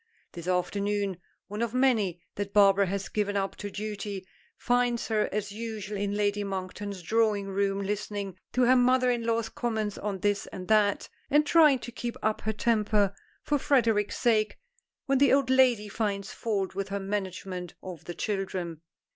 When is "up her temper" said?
12.23-13.13